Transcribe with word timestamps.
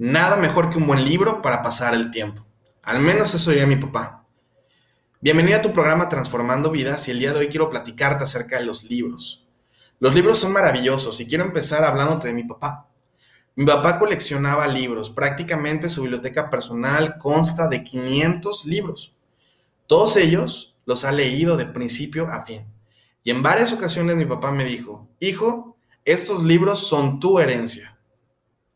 Nada 0.00 0.36
mejor 0.36 0.70
que 0.70 0.78
un 0.78 0.86
buen 0.86 1.04
libro 1.04 1.42
para 1.42 1.60
pasar 1.60 1.92
el 1.92 2.12
tiempo. 2.12 2.46
Al 2.84 3.00
menos 3.00 3.34
eso 3.34 3.50
diría 3.50 3.66
mi 3.66 3.74
papá. 3.74 4.24
Bienvenido 5.20 5.58
a 5.58 5.62
tu 5.62 5.72
programa 5.72 6.08
Transformando 6.08 6.70
Vidas 6.70 7.08
y 7.08 7.10
el 7.10 7.18
día 7.18 7.32
de 7.32 7.40
hoy 7.40 7.48
quiero 7.48 7.68
platicarte 7.68 8.22
acerca 8.22 8.60
de 8.60 8.64
los 8.64 8.84
libros. 8.84 9.44
Los 9.98 10.14
libros 10.14 10.38
son 10.38 10.52
maravillosos 10.52 11.18
y 11.18 11.26
quiero 11.26 11.42
empezar 11.42 11.82
hablándote 11.82 12.28
de 12.28 12.34
mi 12.34 12.44
papá. 12.44 12.86
Mi 13.56 13.66
papá 13.66 13.98
coleccionaba 13.98 14.68
libros, 14.68 15.10
prácticamente 15.10 15.90
su 15.90 16.02
biblioteca 16.02 16.48
personal 16.48 17.18
consta 17.18 17.66
de 17.66 17.82
500 17.82 18.66
libros. 18.66 19.16
Todos 19.88 20.16
ellos 20.16 20.76
los 20.86 21.04
ha 21.04 21.10
leído 21.10 21.56
de 21.56 21.66
principio 21.66 22.28
a 22.28 22.44
fin. 22.44 22.64
Y 23.24 23.30
en 23.32 23.42
varias 23.42 23.72
ocasiones 23.72 24.14
mi 24.14 24.26
papá 24.26 24.52
me 24.52 24.64
dijo, 24.64 25.08
hijo, 25.18 25.76
estos 26.04 26.44
libros 26.44 26.86
son 26.86 27.18
tu 27.18 27.40
herencia. 27.40 27.97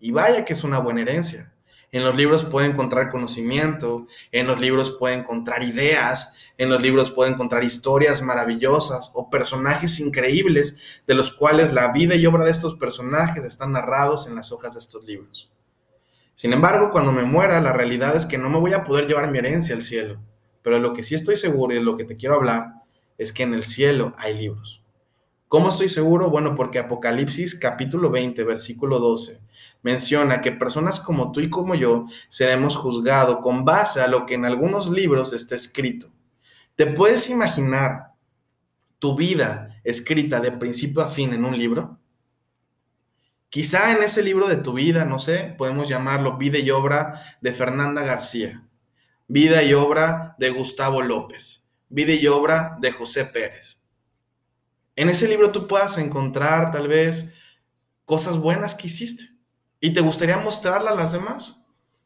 Y 0.02 0.10
vaya 0.10 0.44
que 0.44 0.52
es 0.52 0.64
una 0.64 0.80
buena 0.80 1.02
herencia. 1.02 1.54
En 1.92 2.02
los 2.02 2.16
libros 2.16 2.42
puede 2.42 2.66
encontrar 2.66 3.08
conocimiento, 3.08 4.08
en 4.32 4.48
los 4.48 4.58
libros 4.58 4.96
puede 4.98 5.14
encontrar 5.14 5.62
ideas, 5.62 6.34
en 6.58 6.70
los 6.70 6.82
libros 6.82 7.12
puede 7.12 7.30
encontrar 7.30 7.62
historias 7.62 8.20
maravillosas 8.20 9.12
o 9.14 9.30
personajes 9.30 10.00
increíbles 10.00 11.02
de 11.06 11.14
los 11.14 11.30
cuales 11.30 11.72
la 11.72 11.92
vida 11.92 12.16
y 12.16 12.26
obra 12.26 12.44
de 12.44 12.50
estos 12.50 12.74
personajes 12.74 13.44
están 13.44 13.70
narrados 13.70 14.26
en 14.26 14.34
las 14.34 14.50
hojas 14.50 14.74
de 14.74 14.80
estos 14.80 15.04
libros. 15.04 15.52
Sin 16.34 16.52
embargo, 16.52 16.90
cuando 16.90 17.12
me 17.12 17.22
muera, 17.22 17.60
la 17.60 17.72
realidad 17.72 18.16
es 18.16 18.26
que 18.26 18.38
no 18.38 18.50
me 18.50 18.58
voy 18.58 18.72
a 18.72 18.82
poder 18.82 19.06
llevar 19.06 19.30
mi 19.30 19.38
herencia 19.38 19.76
al 19.76 19.82
cielo. 19.82 20.18
Pero 20.62 20.80
lo 20.80 20.94
que 20.94 21.04
sí 21.04 21.14
estoy 21.14 21.36
seguro 21.36 21.74
y 21.74 21.76
de 21.76 21.84
lo 21.84 21.96
que 21.96 22.02
te 22.02 22.16
quiero 22.16 22.34
hablar 22.34 22.72
es 23.18 23.32
que 23.32 23.44
en 23.44 23.54
el 23.54 23.62
cielo 23.62 24.14
hay 24.18 24.36
libros. 24.36 24.81
¿Cómo 25.52 25.68
estoy 25.68 25.90
seguro? 25.90 26.30
Bueno, 26.30 26.54
porque 26.54 26.78
Apocalipsis 26.78 27.58
capítulo 27.58 28.10
20, 28.10 28.42
versículo 28.44 28.98
12, 29.00 29.38
menciona 29.82 30.40
que 30.40 30.50
personas 30.50 30.98
como 30.98 31.30
tú 31.30 31.40
y 31.40 31.50
como 31.50 31.74
yo 31.74 32.06
seremos 32.30 32.74
juzgados 32.74 33.40
con 33.42 33.62
base 33.62 34.00
a 34.00 34.08
lo 34.08 34.24
que 34.24 34.32
en 34.32 34.46
algunos 34.46 34.88
libros 34.88 35.34
está 35.34 35.54
escrito. 35.54 36.10
¿Te 36.74 36.86
puedes 36.86 37.28
imaginar 37.28 38.14
tu 38.98 39.14
vida 39.14 39.78
escrita 39.84 40.40
de 40.40 40.52
principio 40.52 41.02
a 41.02 41.10
fin 41.10 41.34
en 41.34 41.44
un 41.44 41.58
libro? 41.58 41.98
Quizá 43.50 43.94
en 43.94 44.02
ese 44.02 44.22
libro 44.22 44.48
de 44.48 44.56
tu 44.56 44.72
vida, 44.72 45.04
no 45.04 45.18
sé, 45.18 45.54
podemos 45.58 45.86
llamarlo 45.86 46.38
Vida 46.38 46.60
y 46.60 46.70
Obra 46.70 47.20
de 47.42 47.52
Fernanda 47.52 48.02
García, 48.02 48.66
Vida 49.28 49.62
y 49.62 49.74
Obra 49.74 50.34
de 50.38 50.48
Gustavo 50.48 51.02
López, 51.02 51.68
Vida 51.90 52.14
y 52.14 52.26
Obra 52.26 52.78
de 52.80 52.90
José 52.90 53.26
Pérez 53.26 53.81
en 54.96 55.08
ese 55.08 55.28
libro 55.28 55.50
tú 55.50 55.66
puedas 55.66 55.98
encontrar 55.98 56.70
tal 56.70 56.88
vez 56.88 57.32
cosas 58.04 58.36
buenas 58.36 58.74
que 58.74 58.88
hiciste. 58.88 59.30
Y 59.80 59.92
te 59.92 60.00
gustaría 60.00 60.36
mostrarlas 60.38 60.92
a 60.92 60.96
las 60.96 61.12
demás. 61.12 61.56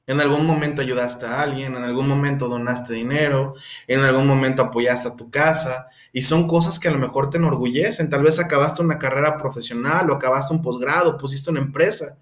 En 0.07 0.21
algún 0.21 0.47
momento 0.47 0.83
ayudaste 0.83 1.27
a 1.27 1.43
alguien, 1.43 1.75
en 1.75 1.83
algún 1.83 2.07
momento 2.07 2.49
donaste 2.49 2.95
dinero, 2.95 3.55
en 3.89 4.01
algún 4.01 4.27
momento 4.27 4.63
apoyaste 4.63 5.09
a 5.09 5.17
tu 5.17 5.31
casa 5.31 5.89
y 6.13 6.23
son 6.23 6.47
cosas 6.47 6.79
que 6.79 6.87
a 6.87 6.93
lo 6.93 6.99
mejor 6.99 7.29
te 7.29 7.39
enorgullecen. 7.39 8.09
Tal 8.09 8.23
vez 8.23 8.39
acabaste 8.39 8.83
una 8.83 9.01
carrera 9.01 9.37
profesional 9.37 10.09
o 10.09 10.15
acabaste 10.15 10.55
un 10.55 10.63
posgrado, 10.63 11.19
pusiste 11.19 11.51
una 11.51 11.61
empresa. 11.61 12.17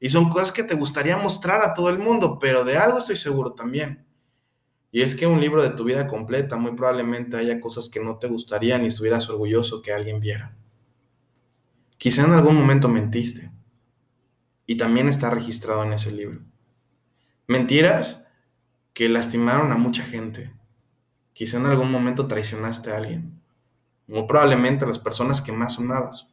Y 0.00 0.08
son 0.08 0.30
cosas 0.30 0.52
que 0.52 0.64
te 0.64 0.74
gustaría 0.74 1.16
mostrar 1.18 1.62
a 1.62 1.74
todo 1.74 1.90
el 1.90 1.98
mundo, 1.98 2.38
pero 2.38 2.64
de 2.64 2.78
algo 2.78 2.98
estoy 2.98 3.16
seguro 3.16 3.52
también 3.52 4.06
y 4.94 5.00
es 5.00 5.14
que 5.14 5.26
un 5.26 5.40
libro 5.40 5.62
de 5.62 5.70
tu 5.70 5.84
vida 5.84 6.06
completa 6.06 6.56
muy 6.56 6.72
probablemente 6.72 7.38
haya 7.38 7.60
cosas 7.60 7.88
que 7.88 7.98
no 7.98 8.18
te 8.18 8.28
gustarían 8.28 8.84
y 8.84 8.88
estuvieras 8.88 9.28
orgulloso 9.30 9.80
que 9.80 9.90
alguien 9.90 10.20
viera. 10.20 10.54
Quizá 11.96 12.26
en 12.26 12.32
algún 12.32 12.56
momento 12.56 12.88
mentiste 12.88 13.50
y 14.66 14.76
también 14.76 15.08
está 15.08 15.30
registrado 15.30 15.82
en 15.82 15.94
ese 15.94 16.12
libro. 16.12 16.42
Mentiras 17.46 18.28
que 18.92 19.08
lastimaron 19.08 19.72
a 19.72 19.76
mucha 19.76 20.04
gente. 20.04 20.52
Quizá 21.32 21.56
en 21.56 21.66
algún 21.66 21.90
momento 21.90 22.26
traicionaste 22.26 22.92
a 22.92 22.98
alguien. 22.98 23.40
Muy 24.06 24.26
probablemente 24.26 24.84
a 24.84 24.88
las 24.88 24.98
personas 24.98 25.40
que 25.40 25.52
más 25.52 25.78
amabas. 25.78 26.28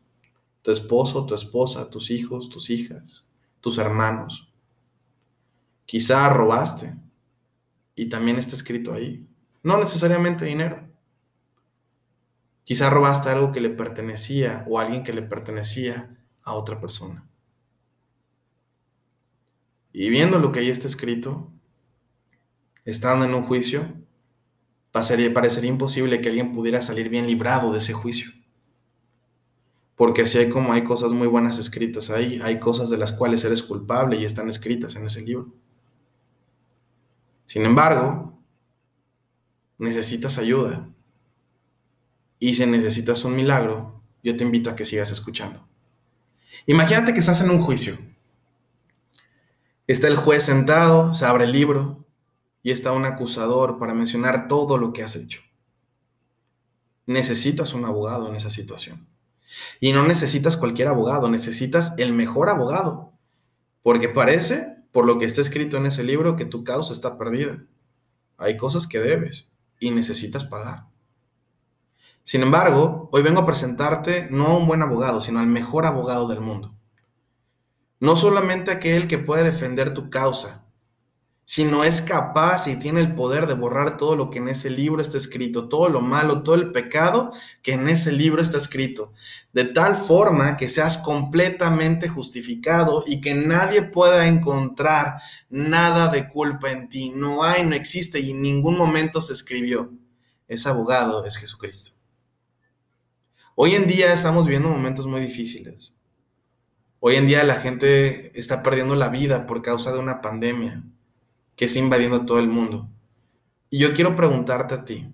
Tu 0.64 0.72
esposo, 0.72 1.26
tu 1.26 1.34
esposa, 1.34 1.90
tus 1.90 2.12
hijos, 2.12 2.50
tus 2.50 2.70
hijas, 2.70 3.24
tus 3.62 3.78
hermanos. 3.78 4.52
Quizá 5.86 6.28
robaste 6.28 6.94
y 8.00 8.08
también 8.08 8.38
está 8.38 8.56
escrito 8.56 8.94
ahí. 8.94 9.28
No 9.62 9.78
necesariamente 9.78 10.46
dinero. 10.46 10.88
Quizá 12.64 12.90
robaste 12.90 13.28
algo 13.28 13.52
que 13.52 13.60
le 13.60 13.70
pertenecía 13.70 14.64
o 14.70 14.80
alguien 14.80 15.04
que 15.04 15.12
le 15.12 15.22
pertenecía 15.22 16.18
a 16.44 16.54
otra 16.54 16.80
persona. 16.80 17.28
Y 19.92 20.10
viendo 20.10 20.40
lo 20.40 20.54
que 20.54 20.62
ahí 20.62 20.70
está 20.70 20.88
escrito, 20.88 21.52
estando 22.86 23.26
en 23.26 23.34
un 23.34 23.44
juicio, 23.44 23.84
parecería, 24.94 25.34
parecería 25.34 25.70
imposible 25.70 26.22
que 26.22 26.30
alguien 26.30 26.54
pudiera 26.54 26.82
salir 26.82 27.10
bien 27.10 27.28
librado 27.28 27.74
de 27.74 27.80
ese 27.80 27.92
juicio. 27.92 28.32
Porque 29.96 30.22
así 30.22 30.38
hay 30.38 30.48
como 30.48 30.72
hay 30.72 30.86
cosas 30.86 31.12
muy 31.12 31.28
buenas 31.28 31.60
escritas 31.60 32.10
ahí, 32.12 32.40
hay 32.42 32.62
cosas 32.62 32.90
de 32.90 32.98
las 32.98 33.12
cuales 33.12 33.44
eres 33.44 33.62
culpable 33.62 34.18
y 34.18 34.24
están 34.24 34.50
escritas 34.50 34.96
en 34.96 35.06
ese 35.06 35.22
libro. 35.22 35.54
Sin 37.50 37.66
embargo, 37.66 38.40
necesitas 39.80 40.38
ayuda. 40.38 40.88
Y 42.38 42.54
si 42.54 42.64
necesitas 42.68 43.26
un 43.26 43.36
milagro, 43.36 44.04
yo 44.22 44.38
te 44.38 44.44
invito 44.44 44.70
a 44.70 44.76
que 44.76 44.86
sigas 44.86 45.10
escuchando. 45.10 45.68
Imagínate 46.68 47.12
que 47.12 47.20
estás 47.20 47.42
en 47.42 47.50
un 47.50 47.60
juicio. 47.60 47.98
Está 49.88 50.08
el 50.08 50.16
juez 50.16 50.44
sentado, 50.44 51.16
se 51.16 51.26
abre 51.26 51.46
el 51.46 51.52
libro 51.52 52.06
y 52.62 52.70
está 52.70 52.92
un 52.92 53.06
acusador 53.06 53.80
para 53.80 53.96
mencionar 53.96 54.48
todo 54.48 54.78
lo 54.78 54.94
que 54.94 55.02
has 55.02 55.16
hecho. 55.16 55.42
Necesitas 57.08 57.74
un 57.74 57.84
abogado 57.84 58.30
en 58.30 58.36
esa 58.36 58.52
situación. 58.52 59.08
Y 59.80 59.92
no 59.92 60.06
necesitas 60.06 60.56
cualquier 60.56 60.88
abogado, 60.88 61.32
necesitas 61.32 61.96
el 61.98 62.14
mejor 62.14 62.48
abogado. 62.50 63.12
Porque 63.82 64.08
parece 64.08 64.79
por 64.92 65.06
lo 65.06 65.18
que 65.18 65.26
está 65.26 65.42
escrito 65.42 65.78
en 65.78 65.86
ese 65.86 66.04
libro 66.04 66.36
que 66.36 66.46
tu 66.46 66.64
causa 66.64 66.94
está 66.94 67.18
perdida. 67.18 67.64
Hay 68.38 68.58
cosas 68.58 68.88
que 68.88 69.00
debes 69.00 69.50
y 69.80 69.92
necesitas 69.92 70.46
pagar. 70.46 70.88
Sin 72.24 72.42
embargo, 72.42 73.10
hoy 73.12 73.24
vengo 73.24 73.42
a 73.42 73.46
presentarte 73.46 74.28
no 74.30 74.48
a 74.48 74.58
un 74.58 74.68
buen 74.68 74.82
abogado, 74.82 75.22
sino 75.22 75.40
al 75.40 75.48
mejor 75.48 75.86
abogado 75.86 76.28
del 76.28 76.42
mundo. 76.42 76.76
No 78.00 78.16
solamente 78.16 78.72
aquel 78.72 79.08
que 79.08 79.18
puede 79.18 79.44
defender 79.44 79.94
tu 79.94 80.10
causa, 80.10 80.64
sino 81.50 81.84
es 81.84 82.04
capaz 82.04 82.68
y 82.68 82.76
tiene 82.76 83.00
el 83.00 83.16
poder 83.16 83.48
de 83.48 83.56
borrar 83.56 83.98
todo 83.98 84.16
lo 84.16 84.30
que 84.30 84.38
en 84.38 84.50
ese 84.50 84.70
libro 84.70 85.02
está 85.02 85.18
escrito, 85.18 85.68
todo 85.68 85.90
lo 85.90 86.00
malo, 86.00 86.44
todo 86.44 86.54
el 86.54 86.72
pecado 86.72 87.34
que 87.64 87.74
en 87.74 87.90
ese 87.90 88.12
libro 88.12 88.40
está 88.40 88.60
escrito, 88.60 89.14
de 89.52 89.66
tal 89.66 89.96
forma 89.96 90.58
que 90.58 90.70
seas 90.70 91.00
completamente 91.00 92.08
justificado 92.08 93.04
y 93.08 93.20
que 93.20 93.34
nadie 93.34 93.82
pueda 93.82 94.28
encontrar 94.28 95.20
nada 95.50 96.10
de 96.10 96.28
culpa 96.28 96.70
en 96.70 96.88
ti. 96.88 97.14
No 97.16 97.44
hay, 97.44 97.66
no 97.66 97.74
existe 97.74 98.20
y 98.20 98.30
en 98.30 98.44
ningún 98.44 98.78
momento 98.78 99.20
se 99.20 99.34
escribió. 99.34 99.92
Ese 100.48 100.70
abogado 100.70 101.26
es 101.26 101.36
Jesucristo. 101.38 101.98
Hoy 103.56 103.74
en 103.74 103.88
día 103.88 104.14
estamos 104.14 104.46
viviendo 104.46 104.70
momentos 104.70 105.08
muy 105.08 105.22
difíciles. 105.22 105.94
Hoy 107.00 107.16
en 107.16 107.26
día 107.26 107.44
la 107.44 107.56
gente 107.56 108.40
está 108.40 108.62
perdiendo 108.62 108.94
la 108.94 109.10
vida 109.10 109.48
por 109.48 109.64
causa 109.64 109.92
de 109.92 109.98
una 109.98 110.22
pandemia 110.22 110.84
que 111.60 111.66
está 111.66 111.80
invadiendo 111.80 112.26
todo 112.26 112.40
el 112.40 112.48
mundo. 112.48 112.88
Y 113.70 113.80
yo 113.80 113.94
quiero 113.94 114.16
preguntarte 114.16 114.76
a 114.76 114.86
ti, 114.86 115.12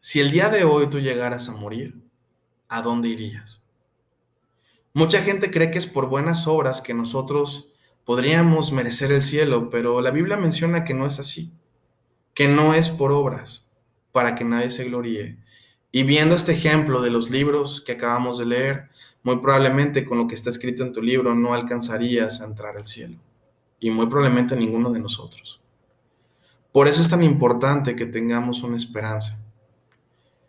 si 0.00 0.20
el 0.20 0.30
día 0.30 0.48
de 0.48 0.64
hoy 0.64 0.88
tú 0.88 1.00
llegaras 1.00 1.50
a 1.50 1.52
morir, 1.52 2.02
¿a 2.66 2.80
dónde 2.80 3.10
irías? 3.10 3.62
Mucha 4.94 5.20
gente 5.20 5.50
cree 5.50 5.70
que 5.70 5.78
es 5.78 5.86
por 5.86 6.08
buenas 6.08 6.46
obras 6.46 6.80
que 6.80 6.94
nosotros 6.94 7.68
podríamos 8.06 8.72
merecer 8.72 9.12
el 9.12 9.22
cielo, 9.22 9.68
pero 9.68 10.00
la 10.00 10.10
Biblia 10.10 10.38
menciona 10.38 10.82
que 10.86 10.94
no 10.94 11.04
es 11.04 11.18
así, 11.18 11.52
que 12.32 12.48
no 12.48 12.72
es 12.72 12.88
por 12.88 13.12
obras, 13.12 13.66
para 14.12 14.36
que 14.36 14.46
nadie 14.46 14.70
se 14.70 14.84
gloríe. 14.84 15.36
Y 15.92 16.04
viendo 16.04 16.34
este 16.34 16.52
ejemplo 16.52 17.02
de 17.02 17.10
los 17.10 17.28
libros 17.28 17.82
que 17.82 17.92
acabamos 17.92 18.38
de 18.38 18.46
leer, 18.46 18.88
muy 19.22 19.40
probablemente 19.40 20.06
con 20.06 20.16
lo 20.16 20.26
que 20.26 20.36
está 20.36 20.48
escrito 20.48 20.82
en 20.84 20.94
tu 20.94 21.02
libro 21.02 21.34
no 21.34 21.52
alcanzarías 21.52 22.40
a 22.40 22.46
entrar 22.46 22.78
al 22.78 22.86
cielo 22.86 23.18
y 23.80 23.90
muy 23.90 24.06
probablemente 24.06 24.56
ninguno 24.56 24.90
de 24.90 25.00
nosotros. 25.00 25.60
Por 26.72 26.88
eso 26.88 27.02
es 27.02 27.08
tan 27.08 27.22
importante 27.22 27.94
que 27.94 28.06
tengamos 28.06 28.62
una 28.62 28.76
esperanza. 28.76 29.40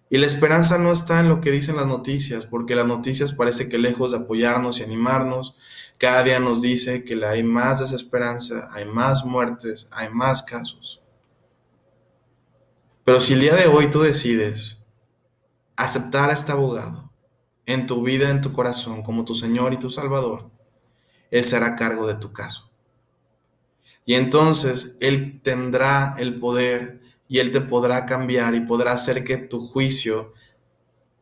Y 0.09 0.17
la 0.17 0.27
esperanza 0.27 0.77
no 0.77 0.91
está 0.91 1.19
en 1.19 1.29
lo 1.29 1.41
que 1.41 1.51
dicen 1.51 1.75
las 1.75 1.87
noticias, 1.87 2.45
porque 2.45 2.75
las 2.75 2.85
noticias 2.85 3.33
parece 3.33 3.69
que 3.69 3.77
lejos 3.77 4.11
de 4.11 4.19
apoyarnos 4.19 4.79
y 4.79 4.83
animarnos, 4.83 5.55
cada 5.97 6.23
día 6.23 6.39
nos 6.39 6.61
dice 6.61 7.03
que 7.03 7.23
hay 7.25 7.43
más 7.43 7.79
desesperanza, 7.79 8.69
hay 8.73 8.85
más 8.85 9.25
muertes, 9.25 9.87
hay 9.91 10.09
más 10.09 10.43
casos. 10.43 11.01
Pero 13.03 13.21
si 13.21 13.33
el 13.33 13.41
día 13.41 13.55
de 13.55 13.67
hoy 13.67 13.89
tú 13.89 14.01
decides 14.01 14.83
aceptar 15.75 16.29
a 16.29 16.33
este 16.33 16.51
abogado 16.51 17.11
en 17.65 17.85
tu 17.85 18.03
vida, 18.03 18.29
en 18.29 18.41
tu 18.41 18.53
corazón, 18.53 19.03
como 19.03 19.25
tu 19.25 19.35
Señor 19.35 19.73
y 19.73 19.77
tu 19.77 19.89
Salvador, 19.89 20.49
Él 21.31 21.45
será 21.45 21.75
cargo 21.75 22.07
de 22.07 22.15
tu 22.15 22.31
caso. 22.31 22.71
Y 24.05 24.13
entonces 24.13 24.95
Él 24.99 25.41
tendrá 25.41 26.15
el 26.19 26.39
poder 26.39 27.01
y 27.27 27.39
Él 27.39 27.51
te 27.51 27.61
podrá 27.61 28.05
cambiar 28.05 28.53
y 28.53 28.61
podrá 28.61 28.91
hacer 28.91 29.23
que 29.23 29.37
tu 29.37 29.59
juicio 29.67 30.33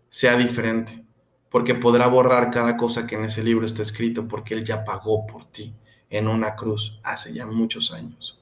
sea 0.09 0.35
diferente, 0.35 1.05
porque 1.49 1.73
podrá 1.73 2.07
borrar 2.07 2.51
cada 2.51 2.75
cosa 2.77 3.07
que 3.07 3.15
en 3.15 3.23
ese 3.23 3.43
libro 3.43 3.65
está 3.65 3.81
escrito, 3.81 4.27
porque 4.27 4.53
Él 4.53 4.63
ya 4.63 4.83
pagó 4.83 5.25
por 5.25 5.45
ti 5.45 5.73
en 6.09 6.27
una 6.27 6.55
cruz 6.55 6.99
hace 7.03 7.33
ya 7.33 7.47
muchos 7.47 7.91
años. 7.91 8.39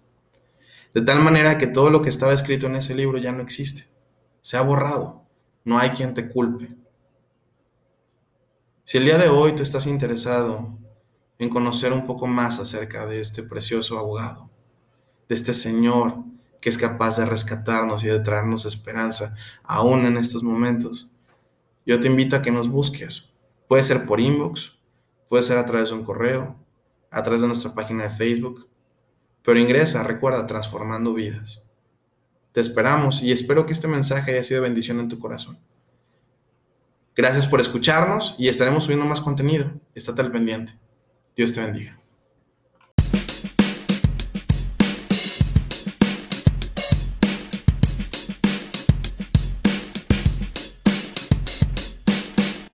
De 0.94 1.02
tal 1.02 1.22
manera 1.22 1.58
que 1.58 1.68
todo 1.68 1.90
lo 1.90 2.02
que 2.02 2.10
estaba 2.10 2.34
escrito 2.34 2.68
en 2.68 2.76
ese 2.76 2.96
libro 2.96 3.18
ya 3.18 3.32
no 3.32 3.42
existe, 3.42 3.88
se 4.42 4.58
ha 4.58 4.62
borrado, 4.62 5.24
no 5.64 5.78
hay 5.80 5.92
quien 5.92 6.14
te 6.14 6.28
culpe. 6.28 6.76
Si 8.84 8.98
el 8.98 9.06
día 9.06 9.18
de 9.18 9.30
hoy 9.30 9.54
tú 9.54 9.64
estás 9.64 9.86
interesado 9.88 10.78
en 11.42 11.50
conocer 11.50 11.92
un 11.92 12.06
poco 12.06 12.28
más 12.28 12.60
acerca 12.60 13.08
de 13.08 13.20
este 13.20 13.42
precioso 13.42 13.98
abogado, 13.98 14.48
de 15.28 15.34
este 15.34 15.56
Señor 15.56 16.24
que 16.62 16.70
es 16.70 16.78
capaz 16.78 17.18
de 17.18 17.26
rescatarnos 17.26 18.04
y 18.04 18.08
de 18.08 18.20
traernos 18.20 18.68
esperanza 18.68 19.34
aún 19.64 20.06
en 20.06 20.18
estos 20.18 20.44
momentos, 20.44 21.10
yo 21.84 22.00
te 22.00 22.06
invito 22.06 22.36
a 22.36 22.44
que 22.44 22.52
nos 22.52 22.68
busques. 22.68 23.34
Puede 23.68 23.82
ser 23.82 24.06
por 24.06 24.22
inbox, 24.22 24.74
puede 25.30 25.42
ser 25.42 25.58
a 25.58 25.66
través 25.66 25.90
de 25.90 25.96
un 25.96 26.04
correo, 26.04 26.56
a 27.10 27.24
través 27.24 27.42
de 27.42 27.48
nuestra 27.48 27.74
página 27.74 28.04
de 28.04 28.12
Facebook, 28.12 28.70
pero 29.42 29.58
ingresa, 29.58 30.04
recuerda, 30.04 30.46
transformando 30.46 31.16
vidas. 31.16 31.64
Te 32.52 32.62
esperamos 32.62 33.24
y 33.24 33.32
espero 33.32 33.66
que 33.66 33.74
este 33.74 33.88
mensaje 33.88 34.34
haya 34.34 34.44
sido 34.44 34.62
bendición 34.62 35.00
en 35.00 35.10
tu 35.10 35.18
corazón. 35.18 35.58
Gracias 37.16 37.48
por 37.48 37.60
escucharnos 37.60 38.36
y 38.38 38.48
estaremos 38.48 38.84
subiendo 38.84 39.08
más 39.08 39.22
contenido. 39.22 39.72
Estate 39.96 40.22
al 40.22 40.32
pendiente. 40.32 40.81
Dios 41.42 41.54
te 41.54 41.62
bendiga. 41.62 42.01